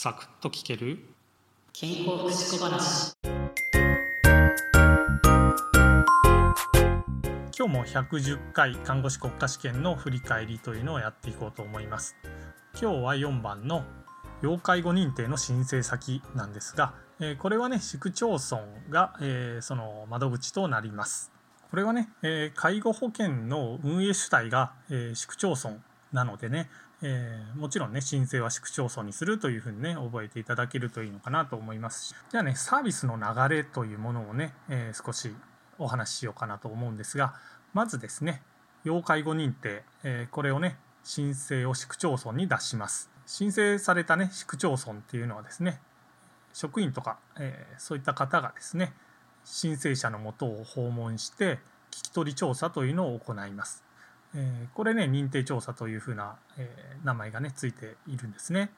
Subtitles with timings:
[0.00, 1.00] サクッと聞ける？
[1.72, 3.16] 健康福祉小話。
[7.58, 12.14] 今日も110回看護師国家試験の振り返りというのをやっていこうと思います。
[12.80, 13.82] 今日は4番の
[14.40, 21.32] 要介護認定の申請先なんですが、えーこれはね市区町村が、えーその窓口となります。
[21.72, 25.74] これはね、えー介護保険の運営主体が、えー市区町村
[26.12, 26.70] なのでね、
[27.02, 35.34] えーもちろんね申請は市区町村にするというふうにね覚えていただけるといいのかなと思いますしじゃあねサービスの流れというものをね、えー少し
[35.78, 37.34] お話ししようかなと思うんですが
[37.72, 38.42] まずですね
[38.84, 45.80] 要介護認定、えーこれをね申請を市区町村に出します申請されたね市区町村っていうのはですね
[46.52, 48.92] 職員とか、えーそういった方がですね
[49.44, 51.58] 申請者のもとを訪問して
[51.90, 53.87] 聞き取り調査というのを行います。
[54.34, 58.70] えーこれね認定調査というふうな、えー名前がねついているんですね。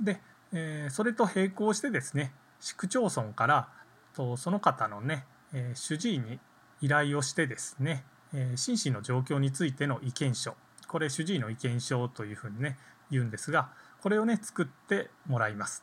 [0.00, 0.20] で、
[0.52, 3.68] えーそれと並行してですね市区町村から
[4.14, 6.38] とその方のね、え主治医に
[6.80, 10.54] 依頼をしてですね、え心身の状況についての意見書
[10.86, 12.78] これ主治医の意見書というふうにね
[13.10, 13.70] 言うんですが
[14.02, 15.82] これをね作ってもらいます。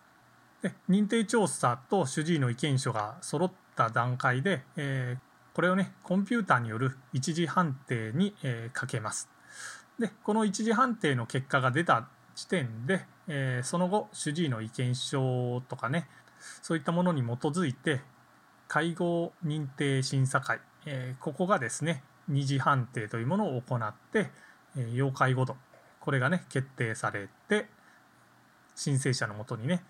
[0.61, 9.29] で認定調査と主治医の意見書が揃った段階で、えーこれをねコンピューターによる一次判定に、えーかけます。
[9.99, 16.07] でこの一次判定の結果が出た時点で、えーその後主治医の意見書とかね
[16.61, 18.01] そういったものに基づいて
[18.67, 24.29] 介護認定審査会、えーここがですね二次判定というものを行って、
[24.77, 25.57] えー要介護度
[25.99, 27.67] これがね決定されて
[28.75, 29.83] 申請者のもとにね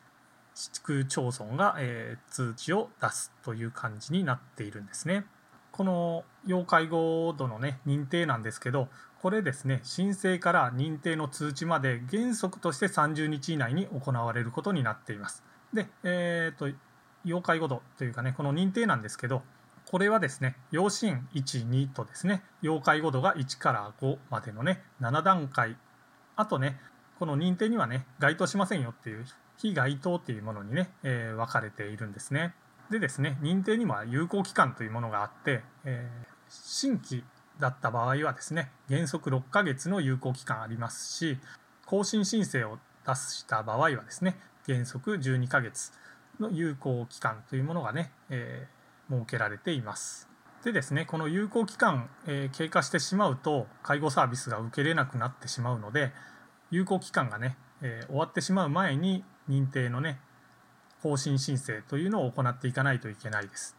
[0.55, 5.25] 市区町村が、えー通知を出すという感じになっているんですね。
[5.71, 8.89] この要介護度のね認定なんですけど
[9.21, 15.43] これですね申請から認定の通知まで原則として30日以内に行われることになっています。
[15.73, 16.75] で、えー、と
[17.23, 19.43] 要介護度というかねこの認定なんですけど
[19.85, 25.77] これはですね要支援1、2とですね要介護度が1から5までのね7段階
[26.35, 26.79] あとね
[27.19, 29.25] この認定にはね該当しませんよっていう
[29.57, 32.55] 非該当っていうものにね、えー分かれているんですね。
[32.91, 37.23] でですね認定には有効期間というものがあって、えー新規
[37.61, 41.37] だった場合はですね原則6ヶ月の有効期間ありますし
[41.85, 44.35] 更新申請を出した場合はですね
[44.65, 45.93] 原則12ヶ月
[46.41, 48.81] の有効期間というものがね、えー
[49.15, 50.29] 設けられています。
[50.63, 56.11] でですねこの有効期間、えー経過してしまうと介護サービスが受けれなくなってしまうので
[56.69, 60.19] 有効期間がね、えー終わってしまう前に認定のね
[61.01, 63.75] 更新申請というのを行っていかないといけないです。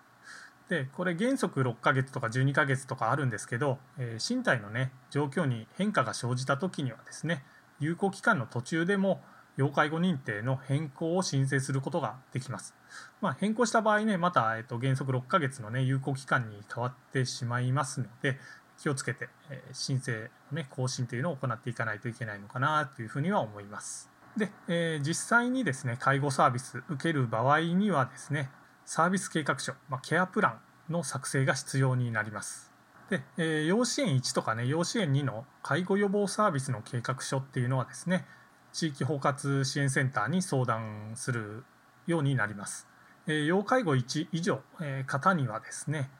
[0.68, 7.44] でこれ原則6ヶ月とか12ヶ月とかあるんですけど、えー身体のね状況に変化が生じた時にはですね
[7.78, 9.20] 有効期間の途中でも
[9.56, 12.74] 要介護認定の変更を申請することができます。
[13.20, 18.38] まあ、変更した場合ねまた、えっと原則6ヶ月のね有効期間に変わってしまいますので
[18.78, 20.12] 気をつけて、えー申請
[20.50, 24.11] のね更新というのを行っていかないといけないのかなというふうには思います。
[24.36, 28.50] で、えー実際にですね介護サービス受ける場合にはですね
[28.84, 30.48] サービス計画書、まあ、ケアプラ
[30.88, 32.72] ンの作成が必要になります。
[33.10, 38.26] で、えー要支援1とかね要支援2の介護予防サービスの計画書っていうのはですね
[38.72, 41.64] 地域包括支援センターに相談する
[42.06, 42.86] ようになります。
[43.26, 46.10] えー要介護1以上、えー方にはですね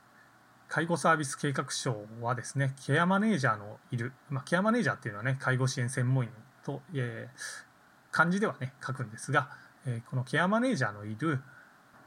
[0.69, 6.31] 介護サービス計画書はですねケアマネージャーのいる、まあ、ケアマネージャーっていうのはね介護支援専門員
[6.65, 7.72] と、えー
[8.12, 9.49] 漢字ではね書くんですが、
[9.87, 11.41] えーこのケアマネージャーのいる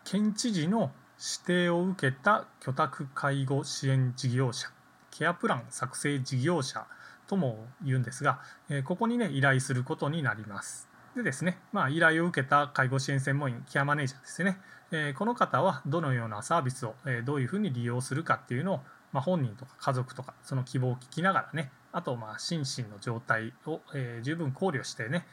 [0.06, 4.70] 県知事の指定を受けた居宅介護支援事業者
[5.12, 6.86] ケアプラン作成事業者
[7.28, 8.40] とも言うんですが、
[8.70, 10.88] えーここにね依頼することになります。
[11.16, 14.60] でですね、まあ、依頼を受けた介護支援専門員ケアマネージャーですね、
[14.92, 18.80] えーこの方はどのようなサービスを、えーどういうふうに利用するかっていうのを、
[19.14, 25.26] まあ、本人とか家族とかその希望を聞きながらねあとまあ心身の状態を、えー十分考慮してね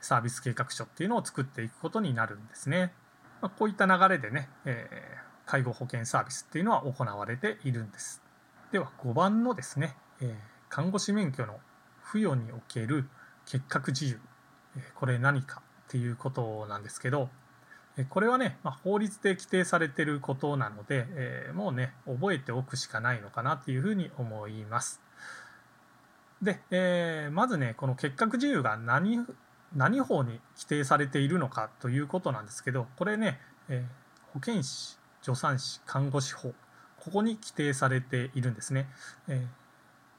[0.00, 2.92] サービス計画書っていうのを作っていくことになるんですね。
[3.40, 8.22] まあ、こういった流れでね、えー介護保険サービスっていうのは行われているんです。
[8.70, 10.34] では5番のですね、えー
[10.68, 11.58] 看護師免許の
[12.06, 13.06] 付与における
[13.44, 14.20] 結核自由、
[14.76, 17.28] えーこれ何かっていうことなんですけど、
[17.98, 25.02] えこれはね、まあ、法律で規定されてることなので、えもうね覚えておくしかないのかなっていうふうに思います。
[26.40, 29.26] で、えまずねこの結核自由が何
[29.74, 34.02] 何法に規定されているのかということなんですけどこれね、えー
[34.32, 36.54] 保健師助産師看護師法
[36.98, 38.88] ここに規定されているんですね。
[39.28, 39.62] えー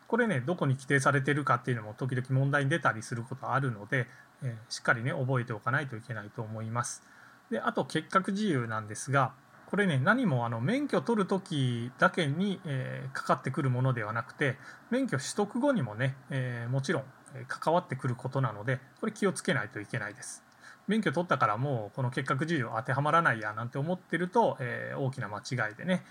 [0.05, 4.05] これねどこに規定されているかっていうのも時々問題に出たりすることあるので、
[4.43, 7.01] えしっかりね覚えておかないといけないと思います。
[7.49, 9.33] であと結核自由なんですが
[9.65, 14.57] これね何もあの免許取る時だけに、えー、かかってくるものではなくて
[14.91, 17.03] 免許取得後にもね、えー、もちろん
[17.47, 20.43] 関わってくることなのでこれ気をつけないといけないです。
[20.87, 26.03] 免許取ったからもうこの結核自由当てはまらないやなんて思ってると、えー、大きな間違いでね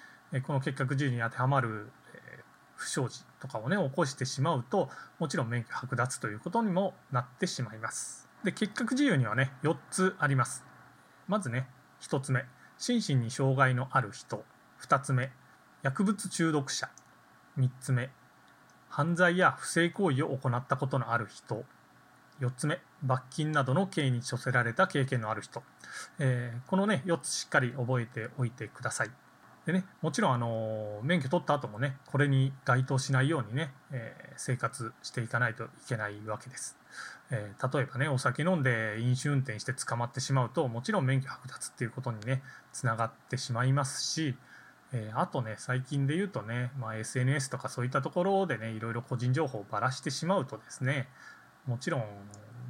[0.46, 2.42] この結核自由に当てはまる、え
[2.74, 4.88] 不祥事とかをね起こしてしまうと
[5.18, 8.28] もちろん免許剥奪ということにもなってしまいます。
[8.44, 10.64] で結核自由にはね4つあります。
[11.28, 11.68] まずね
[12.00, 12.44] 1つ目
[12.78, 14.42] 心身に障害のある人
[14.80, 15.30] 2つ目
[15.82, 16.88] 薬物中毒者
[17.58, 18.10] 3つ目
[18.92, 21.64] 犯罪や不正行為を行ったことのある人。
[22.40, 25.62] 4つ目罰金などの刑に処せられた経験のある人、
[26.18, 29.10] えー、このね4つしっかり覚えておいてください。
[29.64, 36.76] でねもちろんあの免許取った後もねこれに該当しないようにね、えー、生活していかないといけないわけです。
[37.30, 42.42] えー、例えばねお酒飲んで飲酒運転して捕まってしまうともちろん免許剥奪っていうことにね
[42.72, 44.36] つながってしまいますし、
[44.92, 51.08] えー、あとね最近で言うとね、まあ、SNS とかそういったところでねいろいろ個人情報をばらしてしまうとですね
[51.66, 52.04] もちろん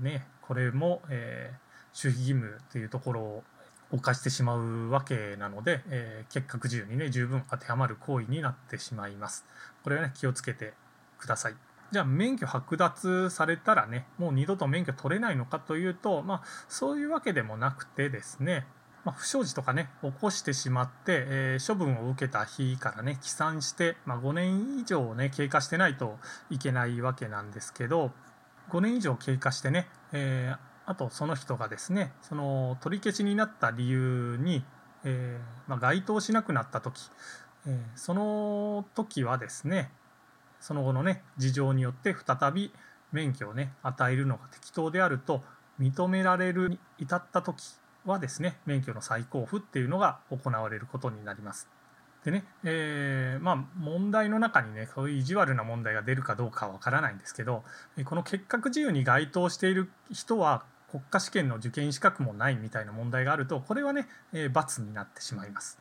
[0.00, 3.44] ねこれも、えー、守秘義務っていうところを
[3.90, 9.44] 犯してしまうわけなので、えー、結核自由にね十分当てはまる行為になってしまいます。
[9.84, 10.72] これはね気をつけて
[11.18, 11.54] ください。
[11.90, 18.66] じゃあ免許剥奪されたらねもう二度と免許取れないのかというと、まあ、そういうわけでもなくてですね、
[19.04, 26.18] まあ、不祥事とかね起こしてしまって、えー、処分を受けた日からね起算して、まあ、5年以上ね経過してないと
[26.50, 28.12] いけないわけなんですけど
[28.70, 34.64] 5年以上経過してね、えー、あとその人がですねその取り消しになった理由に、
[35.04, 37.10] えー、ま該当しなくなった時、
[37.66, 39.90] えその時はですね
[40.60, 42.72] その後のね事情によって再び
[43.10, 45.42] 免許をね与えるのが適当であると
[45.80, 47.62] 認められるに至った時
[48.04, 51.68] はですね免許の再交付っていうのが行われることになります。
[52.24, 57.64] でね、えー、まあ問題の中にねそういう意地悪な問題が出るかどうかはわからないんですけど
[58.04, 65.78] この結核自由に該当している人は国家試験の受験資格もないみたいな問題があるとこれはね、えー、罰になってしまいます。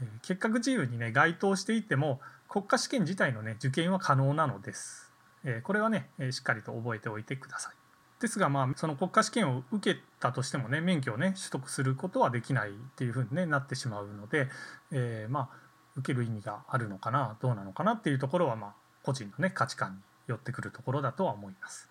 [0.00, 5.10] えー、結核自由にね該当していても国家試験自体のね受験は可能なのです。
[5.44, 7.79] えこれはね、えしっかりと覚えておいてください。
[8.20, 14.48] ですがまあその国家試験を受けたとしてもね免許をね取得することはできないっていうふうに、ね、なってしまうので、
[14.92, 15.48] えー、まあ
[15.96, 21.88] 受ける意味があるのかなどうなのかなっていうところはまあ個人のね価値観によってくるところだとは思います。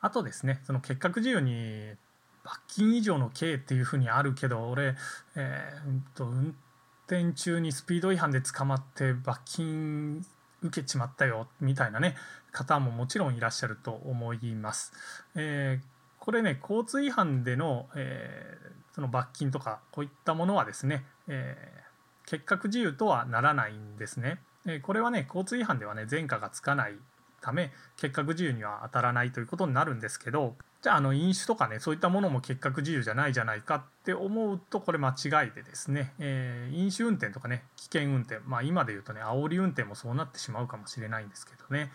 [0.00, 1.94] あとですねその結核自由に
[2.44, 4.94] 罰金以上の刑っていうふうにあるけど俺、
[5.34, 6.54] えー、と運
[7.08, 10.24] 転中にスピード違反で捕まって罰金
[10.62, 12.16] 受けちまったよみたいなね
[12.52, 14.92] 方ももちろんいらっしゃると思います。
[15.34, 15.84] えー、
[16.18, 24.40] これね交通違反での,、えー、その罰金とかこういったものはですね、えー、結核自由とはならないんですね。
[24.66, 26.94] えこれはね交通違反ではね前科がつかない
[27.40, 41.90] ため結核自由には当たらないということになるんですけどじゃああの飲酒とかねそういったものも結核自由じゃないじゃないかって思うとこれ間違いでですね、えー、飲酒運転とかね危険運転まあ今で言うとね煽り運転もそうなってしまうかもしれないんですけどね、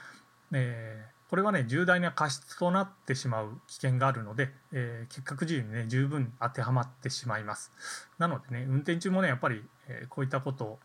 [0.52, 7.72] えー、これはね重大な過失となってしまう危険があるので、えー、結核自由にね十分当てはまってしまいます。
[8.18, 10.80] なのでね運転中もねやっぱり、えこういったことを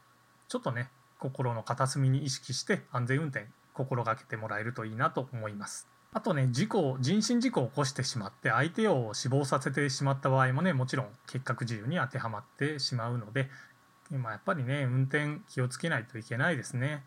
[0.48, 3.46] ちょっとね心の片隅に意識して安全運転
[3.76, 5.86] 心がけてもらえるといいなと思います。
[6.12, 13.50] あとね事故人身事故を起こしてしまって相手を死亡させてしまった場合もねもちろん結核自由に当てはまってしまうので、
[14.10, 17.04] まあ、やっぱりね運転気をつけないといけないですね。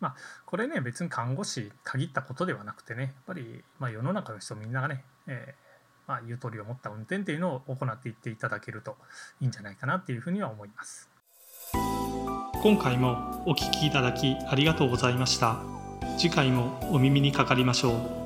[0.00, 8.96] まあ、これね別に看護師限ったことではなくてねやっぱり、まあ、世の中の人みんながね、えー、まあ、ゆとりを持った運転っていうのを行っていっていただけると
[9.40, 11.08] いいんじゃないかなっていうふうには思います。
[12.62, 15.71] 今回もお聴きいただきありがとうございました。
[16.16, 18.21] 次回もお耳にかかりましょう。